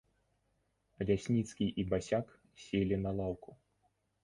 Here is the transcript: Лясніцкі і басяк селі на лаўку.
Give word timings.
Лясніцкі 1.09 1.67
і 1.83 1.85
басяк 1.93 2.27
селі 2.65 3.01
на 3.05 3.15
лаўку. 3.21 3.49